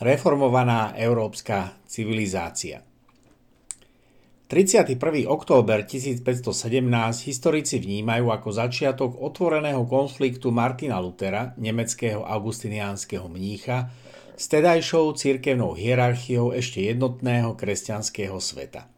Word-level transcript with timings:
Reformovaná 0.00 0.96
európska 0.96 1.76
civilizácia 1.84 2.80
31. 4.48 4.96
október 5.28 5.84
1517 5.84 6.56
historici 7.28 7.76
vnímajú 7.76 8.32
ako 8.32 8.48
začiatok 8.48 9.20
otvoreného 9.20 9.84
konfliktu 9.84 10.48
Martina 10.56 10.96
Lutera, 11.04 11.52
nemeckého 11.60 12.24
augustiniánskeho 12.24 13.28
mnícha, 13.28 13.92
s 14.40 14.48
tedajšou 14.48 15.20
cirkevnou 15.20 15.76
hierarchiou 15.76 16.56
ešte 16.56 16.80
jednotného 16.80 17.52
kresťanského 17.60 18.40
sveta. 18.40 18.88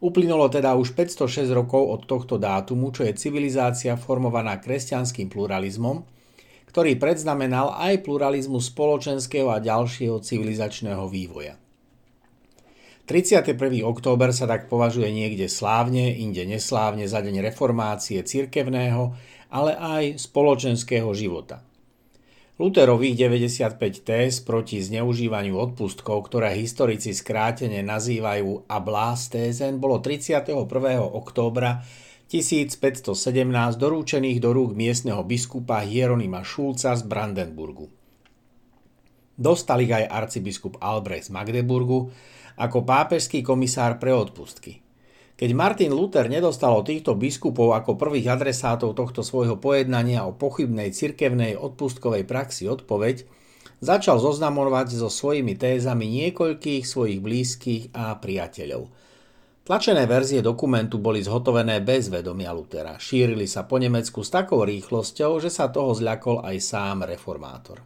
Uplynulo 0.00 0.48
teda 0.48 0.80
už 0.80 0.96
506 0.96 1.52
rokov 1.52 1.92
od 1.92 2.08
tohto 2.08 2.40
dátumu, 2.40 2.88
čo 2.88 3.04
je 3.04 3.20
civilizácia 3.20 4.00
formovaná 4.00 4.56
kresťanským 4.56 5.28
pluralizmom, 5.28 6.21
ktorý 6.72 6.96
predznamenal 6.96 7.76
aj 7.76 8.00
pluralizmu 8.08 8.56
spoločenského 8.56 9.52
a 9.52 9.60
ďalšieho 9.60 10.16
civilizačného 10.24 11.04
vývoja. 11.04 11.60
31. 13.04 13.52
október 13.84 14.32
sa 14.32 14.48
tak 14.48 14.72
považuje 14.72 15.12
niekde 15.12 15.52
slávne, 15.52 16.16
inde 16.16 16.48
neslávne 16.48 17.04
za 17.04 17.20
deň 17.20 17.44
reformácie 17.44 18.24
cirkevného, 18.24 19.12
ale 19.52 19.76
aj 19.76 20.16
spoločenského 20.16 21.12
života. 21.12 21.60
Luterových 22.56 23.28
95 23.28 23.76
téz 24.06 24.40
proti 24.40 24.80
zneužívaniu 24.80 25.58
odpustkov, 25.58 26.30
ktoré 26.30 26.56
historici 26.56 27.12
skrátene 27.12 27.84
nazývajú 27.84 28.64
ablastézen, 28.70 29.76
bolo 29.76 30.00
31. 30.00 30.56
októbra 31.02 31.84
1517 32.32 33.12
dorúčených 33.76 34.40
do 34.40 34.56
rúk 34.56 34.72
miestneho 34.72 35.20
biskupa 35.20 35.84
Hieronima 35.84 36.40
Šulca 36.40 36.96
z 36.96 37.04
Brandenburgu. 37.04 37.92
Dostali 39.36 39.84
aj 39.92 40.08
arcibiskup 40.08 40.80
Albrecht 40.80 41.28
z 41.28 41.36
Magdeburgu, 41.36 42.08
ako 42.56 42.88
pápežský 42.88 43.44
komisár 43.44 44.00
pre 44.00 44.16
odpustky. 44.16 44.80
Keď 45.36 45.50
Martin 45.52 45.92
Luther 45.92 46.32
nedostal 46.32 46.72
od 46.72 46.88
týchto 46.88 47.12
biskupov 47.20 47.76
ako 47.76 48.00
prvých 48.00 48.32
adresátov 48.32 48.96
tohto 48.96 49.20
svojho 49.20 49.60
pojednania 49.60 50.24
o 50.24 50.32
pochybnej 50.32 50.88
cirkevnej 50.96 51.60
odpustkovej 51.60 52.24
praxi 52.24 52.64
odpoveď, 52.64 53.28
začal 53.84 54.16
zoznamovať 54.16 54.96
so 54.96 55.12
svojimi 55.12 55.52
tézami 55.52 56.08
niekoľkých 56.08 56.88
svojich 56.88 57.20
blízkych 57.20 57.92
a 57.92 58.16
priateľov. 58.16 58.88
Tlačené 59.72 60.04
verzie 60.04 60.44
dokumentu 60.44 61.00
boli 61.00 61.24
zhotovené 61.24 61.80
bez 61.80 62.12
vedomia 62.12 62.52
Lutera. 62.52 63.00
Šírili 63.00 63.48
sa 63.48 63.64
po 63.64 63.80
Nemecku 63.80 64.20
s 64.20 64.28
takou 64.28 64.68
rýchlosťou, 64.68 65.40
že 65.40 65.48
sa 65.48 65.72
toho 65.72 65.96
zľakol 65.96 66.44
aj 66.44 66.56
sám 66.60 67.08
reformátor. 67.08 67.80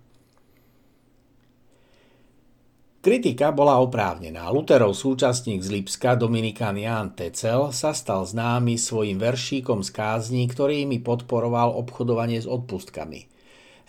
Kritika 2.99 3.55
bola 3.55 3.79
oprávnená. 3.79 4.51
Luterov 4.51 4.99
súčasník 4.99 5.63
z 5.63 5.79
Lipska, 5.79 6.19
Dominikán 6.19 6.75
Jan 6.75 7.15
Tecel, 7.15 7.71
sa 7.71 7.95
stal 7.95 8.27
známy 8.27 8.83
svojim 8.83 9.23
veršíkom 9.23 9.87
z 9.87 9.95
kázní, 9.95 10.51
ktorými 10.51 11.07
podporoval 11.07 11.71
obchodovanie 11.71 12.43
s 12.43 12.51
odpustkami. 12.51 13.31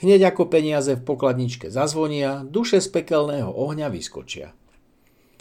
Hneď 0.05 0.37
ako 0.37 0.53
peniaze 0.53 0.93
v 0.93 1.01
pokladničke 1.01 1.73
zazvonia, 1.73 2.45
duše 2.45 2.77
z 2.77 2.93
pekelného 2.93 3.49
ohňa 3.49 3.89
vyskočia. 3.89 4.53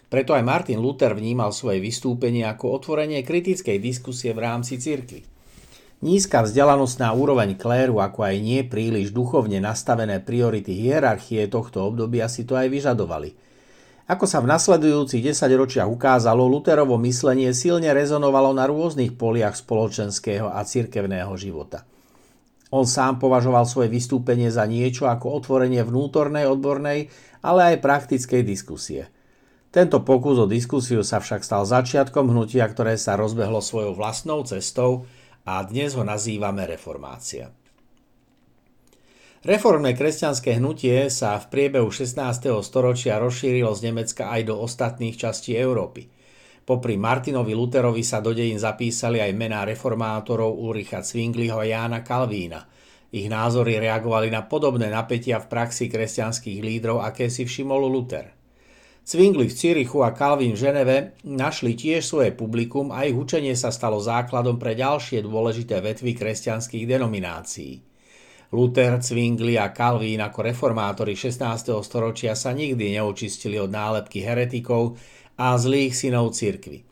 Preto 0.06 0.34
aj 0.34 0.46
Martin 0.46 0.78
Luther 0.78 1.12
vnímal 1.12 1.50
svoje 1.50 1.82
vystúpenie 1.82 2.46
ako 2.46 2.78
otvorenie 2.78 3.26
kritickej 3.26 3.82
diskusie 3.82 4.30
v 4.30 4.42
rámci 4.42 4.78
cirkvi. 4.78 5.26
Nízka 6.04 6.44
vzdelanostná 6.44 7.10
úroveň 7.16 7.56
kléru, 7.58 7.98
ako 7.98 8.28
aj 8.28 8.36
nie 8.38 8.60
príliš 8.62 9.10
duchovne 9.10 9.58
nastavené 9.58 10.22
priority 10.22 10.76
hierarchie 10.76 11.48
tohto 11.48 11.82
obdobia 11.82 12.30
si 12.30 12.46
to 12.46 12.54
aj 12.54 12.68
vyžadovali– 12.70 13.30
ako 14.06 14.22
sa 14.22 14.38
v 14.38 14.46
nasledujúcich 14.46 15.18
10 15.18 15.50
ročiach 15.66 15.90
ukázalo, 15.90 16.46
Luterovo 16.46 16.94
myslenie 17.02 17.50
silne 17.50 17.90
rezonovalo 17.90 18.54
na 18.54 18.70
rôznych 18.70 19.18
poliach 19.18 19.58
spoločenského 19.58 20.46
a 20.46 20.62
cirkevného 20.62 21.34
života. 21.34 21.82
On 22.70 22.86
sám 22.86 23.18
považoval 23.18 23.66
svoje 23.66 23.90
vystúpenie 23.90 24.46
za 24.46 24.62
niečo 24.62 25.10
ako 25.10 25.42
otvorenie 25.42 25.82
vnútornej, 25.82 26.46
odbornej, 26.46 27.10
ale 27.42 27.74
aj 27.74 27.82
praktickej 27.82 28.46
diskusie. 28.46 29.10
Tento 29.76 30.00
pokus 30.00 30.40
o 30.40 30.48
diskusiu 30.48 31.04
sa 31.04 31.20
však 31.20 31.44
stal 31.44 31.68
začiatkom 31.68 32.32
hnutia, 32.32 32.64
ktoré 32.64 32.96
sa 32.96 33.12
rozbehlo 33.12 33.60
svojou 33.60 33.92
vlastnou 33.92 34.40
cestou 34.40 35.04
a 35.44 35.60
dnes 35.68 35.92
ho 35.92 36.00
nazývame 36.00 36.64
reformácia. 36.64 37.52
Reformné 39.44 39.92
kresťanské 39.92 40.56
hnutie 40.56 41.12
sa 41.12 41.36
v 41.36 41.52
priebehu 41.52 41.92
16. 41.92 42.16
storočia 42.64 43.20
rozšírilo 43.20 43.68
z 43.76 43.92
Nemecka 43.92 44.32
aj 44.32 44.48
do 44.48 44.56
ostatných 44.56 45.12
častí 45.12 45.52
Európy. 45.52 46.08
Popri 46.64 46.96
Martinovi 46.96 47.52
Luterovi 47.52 48.00
sa 48.00 48.24
do 48.24 48.32
dejín 48.32 48.56
zapísali 48.56 49.20
aj 49.20 49.36
mená 49.36 49.68
reformátorov 49.68 50.56
Ulricha 50.56 51.04
Zwingliho 51.04 51.60
a 51.60 51.68
Jána 51.68 52.00
Kalvína. 52.00 52.64
Ich 53.12 53.28
názory 53.28 53.76
reagovali 53.76 54.32
na 54.32 54.40
podobné 54.40 54.88
napätia 54.88 55.36
v 55.36 55.52
praxi 55.52 55.92
kresťanských 55.92 56.64
lídrov, 56.64 57.04
aké 57.04 57.28
si 57.28 57.44
všimol 57.44 57.92
Luther. 57.92 58.35
Zwingli 59.06 59.46
v 59.46 59.54
Cirichu 59.54 60.02
a 60.02 60.10
Kalvín 60.10 60.58
v 60.58 60.66
Ženeve 60.66 60.96
našli 61.22 61.78
tiež 61.78 62.02
svoje 62.02 62.34
publikum 62.34 62.90
a 62.90 63.06
ich 63.06 63.14
učenie 63.14 63.54
sa 63.54 63.70
stalo 63.70 64.02
základom 64.02 64.58
pre 64.58 64.74
ďalšie 64.74 65.22
dôležité 65.22 65.78
vetvy 65.78 66.18
kresťanských 66.18 66.90
denominácií. 66.90 67.86
Luther, 68.50 68.98
Zwingli 68.98 69.54
a 69.62 69.70
Calvin 69.70 70.18
ako 70.26 70.50
reformátori 70.50 71.14
16. 71.14 71.38
storočia 71.86 72.34
sa 72.34 72.50
nikdy 72.50 72.98
neočistili 72.98 73.62
od 73.62 73.70
nálepky 73.70 74.26
heretikov 74.26 74.98
a 75.38 75.54
zlých 75.54 75.94
synov 75.94 76.34
cirkvy. 76.34 76.82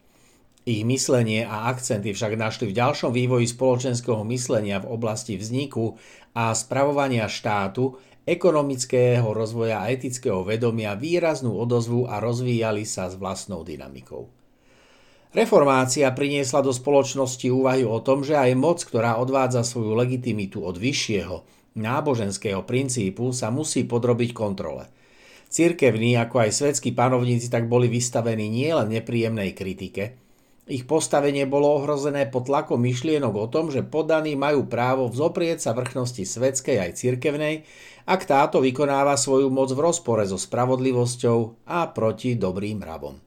Ich 0.71 0.87
myslenie 0.87 1.43
a 1.43 1.67
akcenty 1.67 2.15
však 2.15 2.39
našli 2.39 2.71
v 2.71 2.79
ďalšom 2.79 3.11
vývoji 3.11 3.51
spoločenského 3.51 4.23
myslenia 4.31 4.79
v 4.79 4.87
oblasti 4.87 5.35
vzniku 5.35 5.99
a 6.31 6.55
spravovania 6.55 7.27
štátu, 7.27 7.99
ekonomického 8.25 9.29
rozvoja 9.37 9.85
a 9.85 9.93
etického 9.93 10.41
vedomia 10.45 10.97
výraznú 10.97 11.61
odozvu 11.61 12.09
a 12.09 12.21
rozvíjali 12.21 12.89
sa 12.89 13.12
s 13.12 13.21
vlastnou 13.21 13.61
dynamikou. 13.61 14.33
Reformácia 15.35 16.09
priniesla 16.15 16.63
do 16.63 16.71
spoločnosti 16.71 17.51
úvahy 17.51 17.83
o 17.83 17.99
tom, 18.01 18.23
že 18.23 18.39
aj 18.39 18.55
moc, 18.55 18.81
ktorá 18.87 19.19
odvádza 19.19 19.67
svoju 19.67 19.93
legitimitu 19.99 20.63
od 20.63 20.79
vyššieho, 20.79 21.43
náboženského 21.75 22.63
princípu, 22.63 23.34
sa 23.34 23.51
musí 23.51 23.83
podrobiť 23.83 24.31
kontrole. 24.31 24.87
Cirkevní, 25.51 26.15
ako 26.19 26.49
aj 26.49 26.51
svetskí 26.55 26.95
panovníci 26.95 27.51
tak 27.51 27.67
boli 27.67 27.91
vystavení 27.91 28.47
nielen 28.47 28.95
nepríjemnej 28.95 29.55
kritike, 29.55 30.24
ich 30.65 30.89
postavenie 30.89 31.45
bolo 31.45 31.77
ohrozené 31.77 32.25
pod 32.25 32.49
tlakom 32.49 32.81
myšlienok 32.81 33.35
o 33.37 33.47
tom, 33.53 33.69
že 33.69 33.85
podaní 33.85 34.33
majú 34.33 34.65
právo 34.65 35.13
vzoprieť 35.13 35.69
sa 35.69 35.77
vrchnosti 35.77 36.25
svetskej 36.25 36.81
aj 36.81 36.91
cirkevnej, 36.97 37.69
ak 38.09 38.25
táto 38.25 38.65
vykonáva 38.65 39.17
svoju 39.21 39.53
moc 39.53 39.69
v 39.73 39.81
rozpore 39.81 40.25
so 40.25 40.41
spravodlivosťou 40.41 41.69
a 41.69 41.89
proti 41.93 42.37
dobrým 42.37 42.81
mravom. 42.81 43.21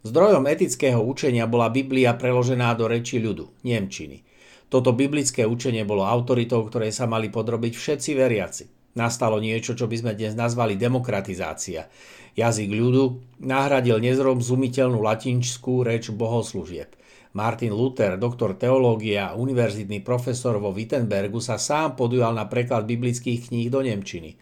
Zdrojom 0.00 0.48
etického 0.48 1.02
učenia 1.02 1.44
bola 1.44 1.68
Biblia 1.68 2.16
preložená 2.16 2.72
do 2.72 2.88
reči 2.88 3.20
ľudu, 3.20 3.60
Nemčiny. 3.66 4.24
Toto 4.70 4.94
biblické 4.94 5.44
učenie 5.44 5.82
bolo 5.82 6.06
autoritou, 6.06 6.62
ktorej 6.62 6.94
sa 6.94 7.10
mali 7.10 7.26
podrobiť 7.26 7.74
všetci 7.74 8.10
veriaci. 8.14 8.79
Nastalo 8.98 9.38
niečo, 9.38 9.78
čo 9.78 9.86
by 9.86 9.96
sme 10.02 10.12
dnes 10.18 10.34
nazvali 10.34 10.74
demokratizácia. 10.74 11.86
Jazyk 12.34 12.70
ľudu 12.74 13.02
nahradil 13.42 14.02
nezrozumiteľnú 14.02 14.98
latinskú 14.98 15.86
reč 15.86 16.10
bohoslužieb. 16.10 16.98
Martin 17.30 17.70
Luther, 17.70 18.18
doktor 18.18 18.58
teológie 18.58 19.14
a 19.14 19.38
univerzitný 19.38 20.02
profesor 20.02 20.58
vo 20.58 20.74
Wittenbergu 20.74 21.38
sa 21.38 21.62
sám 21.62 21.94
podujal 21.94 22.34
na 22.34 22.50
preklad 22.50 22.90
biblických 22.90 23.50
kníh 23.50 23.70
do 23.70 23.78
Nemčiny. 23.86 24.34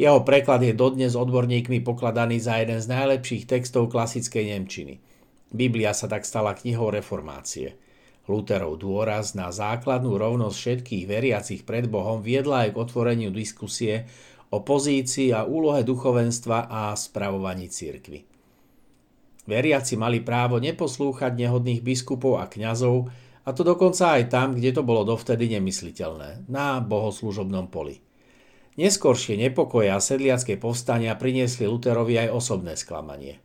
Jeho 0.00 0.24
preklad 0.24 0.64
je 0.64 0.72
dodnes 0.72 1.12
odborníkmi 1.12 1.84
pokladaný 1.84 2.40
za 2.40 2.56
jeden 2.56 2.80
z 2.80 2.88
najlepších 2.88 3.44
textov 3.44 3.92
klasickej 3.92 4.56
Nemčiny. 4.56 5.04
Biblia 5.52 5.92
sa 5.92 6.08
tak 6.08 6.24
stala 6.24 6.56
knihou 6.56 6.88
reformácie. 6.88 7.76
Luterov 8.30 8.78
dôraz 8.78 9.34
na 9.34 9.50
základnú 9.50 10.14
rovnosť 10.14 10.54
všetkých 10.54 11.04
veriacich 11.10 11.62
pred 11.66 11.90
Bohom 11.90 12.22
viedla 12.22 12.66
aj 12.66 12.70
k 12.74 12.80
otvoreniu 12.86 13.34
diskusie 13.34 14.06
o 14.54 14.62
pozícii 14.62 15.34
a 15.34 15.42
úlohe 15.42 15.82
duchovenstva 15.82 16.70
a 16.70 16.94
spravovaní 16.94 17.66
cirkvy. 17.66 18.22
Veriaci 19.42 19.98
mali 19.98 20.22
právo 20.22 20.62
neposlúchať 20.62 21.34
nehodných 21.34 21.82
biskupov 21.82 22.38
a 22.38 22.46
kňazov, 22.46 23.10
a 23.42 23.50
to 23.50 23.66
dokonca 23.66 24.22
aj 24.22 24.30
tam, 24.30 24.54
kde 24.54 24.70
to 24.70 24.86
bolo 24.86 25.02
dovtedy 25.02 25.50
nemysliteľné, 25.58 26.46
na 26.46 26.78
bohoslužobnom 26.78 27.66
poli. 27.74 27.98
Neskoršie 28.78 29.34
nepokoje 29.34 29.90
a 29.90 29.98
sedliacké 29.98 30.56
povstania 30.62 31.18
priniesli 31.18 31.66
Luterovi 31.66 32.22
aj 32.22 32.30
osobné 32.30 32.78
sklamanie. 32.78 33.42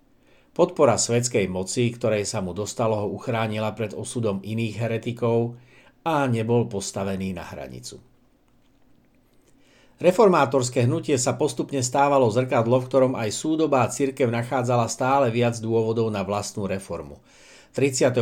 Podpora 0.57 0.97
svetskej 0.97 1.45
moci, 1.45 1.93
ktorej 1.93 2.25
sa 2.25 2.41
mu 2.41 2.49
dostalo, 2.49 2.97
ho 2.97 3.07
uchránila 3.13 3.77
pred 3.77 3.93
osudom 3.93 4.41
iných 4.41 4.81
heretikov 4.81 5.53
a 6.01 6.25
nebol 6.25 6.65
postavený 6.65 7.37
na 7.37 7.45
hranicu. 7.45 8.01
Reformátorské 10.01 10.89
hnutie 10.89 11.21
sa 11.21 11.37
postupne 11.37 11.85
stávalo 11.85 12.25
zrkadlo, 12.33 12.81
v 12.81 12.87
ktorom 12.89 13.13
aj 13.13 13.37
súdobá 13.37 13.85
cirkev 13.85 14.33
nachádzala 14.33 14.89
stále 14.89 15.29
viac 15.29 15.61
dôvodov 15.61 16.09
na 16.09 16.25
vlastnú 16.25 16.65
reformu. 16.65 17.21
31. 17.77 18.17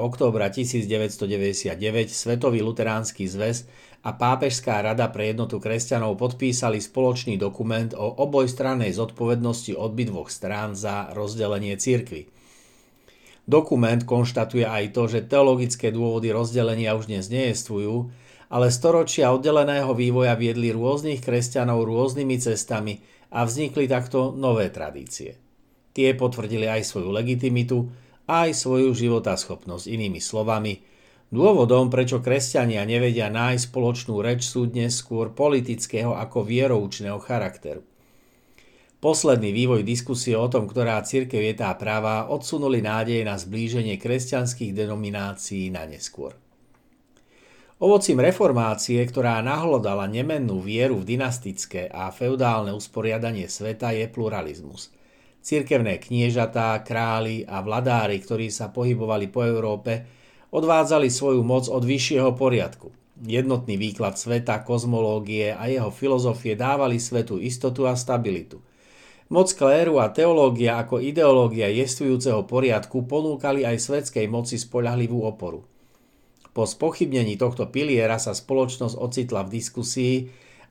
októbra 0.00 0.48
1999 0.48 1.68
Svetový 2.08 2.64
luteránsky 2.64 3.28
zväz 3.28 3.68
a 4.04 4.12
Pápežská 4.12 4.84
rada 4.84 5.08
pre 5.08 5.32
jednotu 5.32 5.56
kresťanov 5.56 6.20
podpísali 6.20 6.76
spoločný 6.76 7.40
dokument 7.40 7.88
o 7.96 8.20
obojstrannej 8.20 8.92
zodpovednosti 8.92 9.72
dvoch 9.80 10.28
strán 10.28 10.76
za 10.76 11.08
rozdelenie 11.16 11.80
cirkvy. 11.80 12.28
Dokument 13.48 14.04
konštatuje 14.04 14.64
aj 14.64 14.92
to, 14.92 15.08
že 15.08 15.28
teologické 15.28 15.88
dôvody 15.88 16.32
rozdelenia 16.32 16.96
už 16.96 17.08
dnes 17.08 17.32
nejestujú, 17.32 18.12
ale 18.52 18.68
storočia 18.68 19.32
oddeleného 19.32 19.92
vývoja 19.96 20.36
viedli 20.36 20.68
rôznych 20.72 21.24
kresťanov 21.24 21.88
rôznymi 21.88 22.36
cestami 22.40 23.00
a 23.32 23.44
vznikli 23.48 23.88
takto 23.88 24.36
nové 24.36 24.68
tradície. 24.68 25.40
Tie 25.96 26.12
potvrdili 26.12 26.68
aj 26.68 26.84
svoju 26.84 27.08
legitimitu, 27.08 27.88
aj 28.28 28.52
svoju 28.52 28.92
životaschopnosť. 28.92 29.84
Inými 29.88 30.20
slovami, 30.20 30.93
dôvodom, 31.34 31.90
prečo 31.90 32.22
kresťania 32.22 32.86
nevedia 32.86 33.26
nájsť 33.26 33.68
spoločnú 33.68 34.22
reč 34.22 34.46
sú 34.46 34.70
dnes 34.70 34.94
skôr 34.94 35.34
politického 35.34 36.14
ako 36.14 36.46
vieroučného 36.46 37.18
charakteru. 37.18 37.82
Posledný 39.04 39.52
vývoj 39.52 39.84
diskusie 39.84 40.32
o 40.32 40.48
tom, 40.48 40.64
ktorá 40.64 40.96
církev 41.04 41.36
je 41.36 41.54
tá 41.60 41.74
práva, 41.76 42.30
odsunuli 42.32 42.80
nádej 42.80 43.20
na 43.26 43.36
zblíženie 43.36 44.00
kresťanských 44.00 44.72
denominácií 44.72 45.68
na 45.68 45.84
neskôr. 45.84 46.32
Ovocím 47.84 48.24
reformácie, 48.24 49.04
ktorá 49.04 49.44
nahlodala 49.44 50.08
nemennú 50.08 50.62
vieru 50.62 51.04
v 51.04 51.18
dynastické 51.18 51.90
a 51.92 52.08
feudálne 52.14 52.72
usporiadanie 52.72 53.44
sveta, 53.44 53.92
je 53.92 54.08
pluralizmus. 54.08 54.88
Cirkevné 55.44 56.00
kniežatá, 56.00 56.80
králi 56.80 57.44
a 57.44 57.60
vladári, 57.60 58.16
ktorí 58.24 58.48
sa 58.48 58.72
pohybovali 58.72 59.28
po 59.28 59.44
Európe, 59.44 60.23
odvádzali 60.54 61.10
svoju 61.10 61.42
moc 61.42 61.66
od 61.66 61.82
vyššieho 61.82 62.38
poriadku. 62.38 62.94
Jednotný 63.26 63.74
výklad 63.74 64.14
sveta, 64.14 64.62
kozmológie 64.62 65.50
a 65.50 65.66
jeho 65.66 65.90
filozofie 65.90 66.54
dávali 66.54 67.02
svetu 67.02 67.42
istotu 67.42 67.90
a 67.90 67.98
stabilitu. 67.98 68.62
Moc 69.34 69.50
kléru 69.50 69.98
a 69.98 70.14
teológia 70.14 70.78
ako 70.78 71.02
ideológia 71.02 71.66
jestvujúceho 71.74 72.46
poriadku 72.46 73.02
ponúkali 73.02 73.66
aj 73.66 73.82
svetskej 73.82 74.30
moci 74.30 74.60
spoľahlivú 74.62 75.26
oporu. 75.26 75.66
Po 76.54 76.62
spochybnení 76.62 77.34
tohto 77.34 77.66
piliera 77.66 78.14
sa 78.22 78.30
spoločnosť 78.30 78.94
ocitla 78.94 79.42
v 79.42 79.52
diskusii 79.58 80.16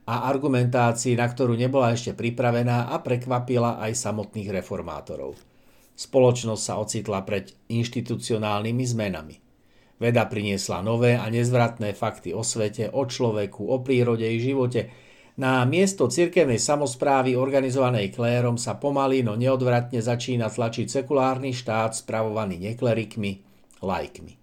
a 0.08 0.32
argumentácii, 0.32 1.12
na 1.12 1.28
ktorú 1.28 1.60
nebola 1.60 1.92
ešte 1.92 2.16
pripravená 2.16 2.88
a 2.88 3.04
prekvapila 3.04 3.76
aj 3.84 3.92
samotných 3.92 4.48
reformátorov. 4.48 5.36
Spoločnosť 5.92 6.62
sa 6.64 6.80
ocitla 6.80 7.20
pred 7.28 7.52
inštitucionálnymi 7.68 8.84
zmenami. 8.88 9.43
Veda 9.98 10.26
priniesla 10.26 10.82
nové 10.82 11.14
a 11.14 11.30
nezvratné 11.30 11.94
fakty 11.94 12.34
o 12.34 12.42
svete, 12.42 12.90
o 12.90 13.06
človeku, 13.06 13.70
o 13.70 13.78
prírode 13.78 14.26
i 14.26 14.42
živote. 14.42 14.90
Na 15.34 15.62
miesto 15.66 16.06
cirkevnej 16.06 16.62
samozprávy 16.62 17.34
organizovanej 17.34 18.14
klérom 18.14 18.54
sa 18.54 18.78
pomaly, 18.78 19.26
no 19.26 19.34
neodvratne 19.34 19.98
začína 19.98 20.50
tlačiť 20.50 20.86
sekulárny 20.86 21.50
štát 21.50 21.94
spravovaný 21.94 22.58
neklerikmi, 22.70 23.32
lajkmi. 23.82 24.34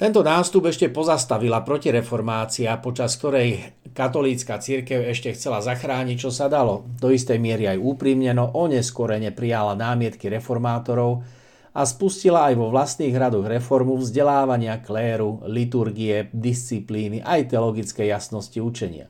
Tento 0.00 0.24
nástup 0.24 0.64
ešte 0.64 0.88
pozastavila 0.88 1.60
protireformácia, 1.60 2.72
počas 2.80 3.20
ktorej 3.20 3.76
katolícka 3.92 4.56
církev 4.56 5.04
ešte 5.12 5.36
chcela 5.36 5.60
zachrániť, 5.60 6.16
čo 6.16 6.32
sa 6.32 6.48
dalo. 6.48 6.88
Do 6.96 7.12
istej 7.12 7.36
miery 7.36 7.68
aj 7.68 7.84
úprimne, 7.84 8.32
no 8.32 8.48
oneskorene 8.48 9.28
prijala 9.28 9.76
námietky 9.76 10.32
reformátorov 10.32 11.20
a 11.70 11.86
spustila 11.86 12.50
aj 12.50 12.54
vo 12.58 12.74
vlastných 12.74 13.14
hradoch 13.14 13.46
reformu 13.46 13.94
vzdelávania 13.94 14.82
kléru, 14.82 15.46
liturgie, 15.46 16.26
disciplíny 16.34 17.22
aj 17.22 17.54
teologické 17.54 18.10
jasnosti 18.10 18.58
učenia. 18.58 19.06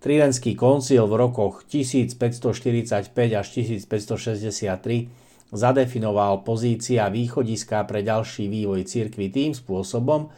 Tridentský 0.00 0.56
koncil 0.56 1.04
v 1.04 1.14
rokoch 1.16 1.64
1545 1.68 3.12
až 3.36 3.46
1563 3.52 5.52
zadefinoval 5.52 6.40
pozícia 6.40 7.04
východiska 7.12 7.84
pre 7.84 8.00
ďalší 8.00 8.48
vývoj 8.48 8.88
cirkvy 8.88 9.28
tým 9.28 9.52
spôsobom, 9.52 10.32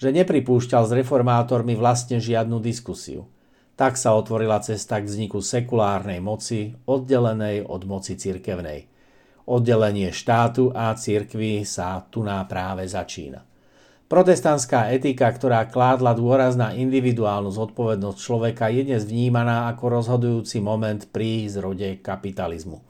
že 0.00 0.16
nepripúšťal 0.16 0.88
s 0.88 0.92
reformátormi 0.96 1.76
vlastne 1.76 2.20
žiadnu 2.20 2.60
diskusiu. 2.60 3.28
Tak 3.76 3.96
sa 3.96 4.12
otvorila 4.16 4.60
cesta 4.60 5.00
k 5.00 5.08
vzniku 5.08 5.40
sekulárnej 5.40 6.20
moci, 6.20 6.76
oddelenej 6.84 7.64
od 7.64 7.88
moci 7.88 8.16
cirkevnej. 8.16 8.91
Oddelenie 9.42 10.14
štátu 10.14 10.70
a 10.70 10.94
cirkvy 10.94 11.66
sa 11.66 12.06
tu 12.06 12.22
na 12.22 12.38
práve 12.46 12.86
začína. 12.86 13.42
Protestantská 14.06 14.92
etika, 14.94 15.26
ktorá 15.26 15.66
kládla 15.66 16.14
dôraz 16.14 16.54
na 16.54 16.76
individuálnu 16.76 17.50
zodpovednosť 17.50 18.18
človeka, 18.22 18.70
je 18.70 18.86
dnes 18.86 19.02
vnímaná 19.02 19.72
ako 19.72 19.98
rozhodujúci 19.98 20.62
moment 20.62 21.10
pri 21.10 21.50
zrode 21.50 21.98
kapitalizmu. 21.98 22.84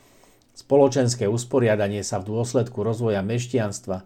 Spoločenské 0.52 1.24
usporiadanie 1.24 2.04
sa 2.04 2.20
v 2.20 2.36
dôsledku 2.36 2.84
rozvoja 2.84 3.24
meštianstva, 3.24 4.04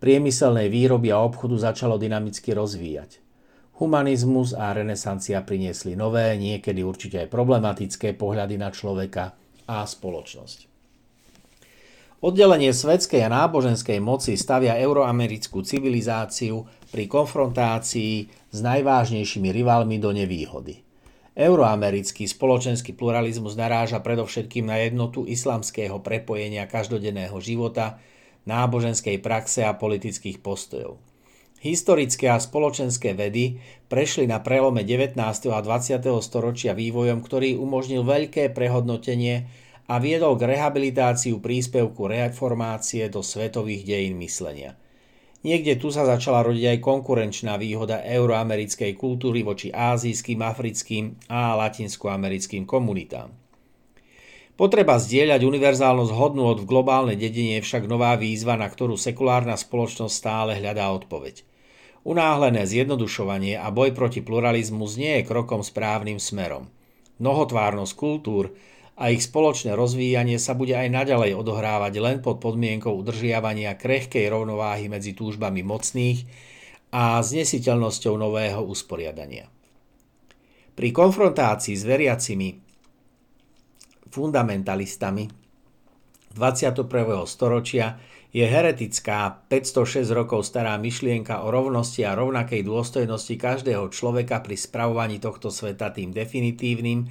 priemyselnej 0.00 0.72
výroby 0.72 1.12
a 1.12 1.20
obchodu 1.20 1.60
začalo 1.60 2.00
dynamicky 2.00 2.56
rozvíjať. 2.56 3.20
Humanizmus 3.76 4.56
a 4.56 4.72
renesancia 4.72 5.44
priniesli 5.44 5.92
nové, 5.92 6.40
niekedy 6.40 6.80
určite 6.80 7.26
aj 7.26 7.28
problematické 7.28 8.16
pohľady 8.16 8.56
na 8.56 8.72
človeka 8.72 9.36
a 9.68 9.84
spoločnosť. 9.84 10.71
Oddelenie 12.22 12.70
svetskej 12.70 13.26
a 13.26 13.34
náboženskej 13.34 13.98
moci 13.98 14.38
stavia 14.38 14.78
euroamerickú 14.78 15.66
civilizáciu 15.66 16.62
pri 16.94 17.10
konfrontácii 17.10 18.30
s 18.46 18.58
najvážnejšími 18.62 19.50
rivalmi 19.50 19.98
do 19.98 20.14
nevýhody. 20.14 20.86
Euroamerický 21.34 22.30
spoločenský 22.30 22.94
pluralizmus 22.94 23.58
naráža 23.58 23.98
predovšetkým 23.98 24.70
na 24.70 24.86
jednotu 24.86 25.26
islamského 25.26 25.98
prepojenia 25.98 26.70
každodenného 26.70 27.34
života, 27.42 27.98
náboženskej 28.46 29.18
praxe 29.18 29.66
a 29.66 29.74
politických 29.74 30.38
postojov. 30.38 31.02
Historické 31.58 32.30
a 32.30 32.38
spoločenské 32.38 33.18
vedy 33.18 33.58
prešli 33.90 34.30
na 34.30 34.38
prelome 34.38 34.86
19. 34.86 35.18
a 35.50 35.58
20. 35.58 35.98
storočia 36.22 36.70
vývojom, 36.70 37.18
ktorý 37.18 37.58
umožnil 37.58 38.06
veľké 38.06 38.54
prehodnotenie 38.54 39.50
a 39.88 39.98
viedol 39.98 40.38
k 40.38 40.54
rehabilitáciu 40.54 41.42
príspevku 41.42 42.06
reformácie 42.06 43.10
do 43.10 43.24
svetových 43.24 43.82
dejín 43.88 44.18
myslenia. 44.22 44.78
Niekde 45.42 45.74
tu 45.74 45.90
sa 45.90 46.06
začala 46.06 46.46
rodiť 46.46 46.78
aj 46.78 46.84
konkurenčná 46.86 47.58
výhoda 47.58 47.98
euroamerickej 48.06 48.94
kultúry 48.94 49.42
voči 49.42 49.74
ázijským, 49.74 50.38
africkým 50.38 51.18
a 51.26 51.58
latinskoamerickým 51.58 52.62
komunitám. 52.62 53.34
Potreba 54.54 55.02
zdieľať 55.02 55.42
univerzálnosť 55.42 56.12
hodnôt 56.14 56.54
v 56.54 56.68
globálnej 56.68 57.18
dedine 57.18 57.58
je 57.58 57.66
však 57.66 57.90
nová 57.90 58.14
výzva, 58.14 58.54
na 58.54 58.70
ktorú 58.70 58.94
sekulárna 58.94 59.58
spoločnosť 59.58 60.14
stále 60.14 60.52
hľadá 60.62 60.94
odpoveď. 60.94 61.42
Unáhlené 62.06 62.62
zjednodušovanie 62.62 63.58
a 63.58 63.66
boj 63.74 63.90
proti 63.90 64.22
pluralizmu 64.22 64.86
nie 64.94 65.18
je 65.18 65.26
krokom 65.26 65.66
správnym 65.66 66.22
smerom. 66.22 66.70
Mnohotvárnosť 67.18 67.94
kultúr 67.98 68.54
a 68.96 69.08
ich 69.08 69.24
spoločné 69.24 69.72
rozvíjanie 69.72 70.36
sa 70.36 70.52
bude 70.52 70.76
aj 70.76 70.88
naďalej 70.92 71.32
odohrávať 71.32 71.94
len 71.96 72.16
pod 72.20 72.44
podmienkou 72.44 72.92
udržiavania 72.92 73.74
krehkej 73.80 74.28
rovnováhy 74.28 74.92
medzi 74.92 75.16
túžbami 75.16 75.64
mocných 75.64 76.24
a 76.92 77.24
znesiteľnosťou 77.24 78.14
nového 78.20 78.60
usporiadania. 78.60 79.48
Pri 80.76 80.88
konfrontácii 80.92 81.76
s 81.76 81.84
veriacimi 81.88 82.48
fundamentalistami 84.12 85.24
21. 86.36 86.84
storočia 87.28 87.96
je 88.32 88.44
heretická 88.48 89.44
506 89.52 90.08
rokov 90.16 90.48
stará 90.48 90.80
myšlienka 90.80 91.44
o 91.44 91.52
rovnosti 91.52 92.00
a 92.08 92.16
rovnakej 92.16 92.64
dôstojnosti 92.64 93.36
každého 93.36 93.92
človeka 93.92 94.40
pri 94.40 94.56
spravovaní 94.56 95.20
tohto 95.20 95.52
sveta 95.52 95.92
tým 95.92 96.16
definitívnym 96.16 97.08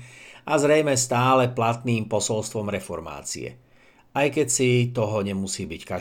a 0.47 0.53
zrejme 0.57 0.95
stále 0.95 1.51
platným 1.51 2.07
posolstvom 2.07 2.71
reformácie. 2.71 3.59
Aj 4.11 4.27
keď 4.27 4.47
si 4.47 4.91
toho 4.95 5.23
nemusí 5.23 5.67
byť 5.67 5.81
každý 5.83 5.99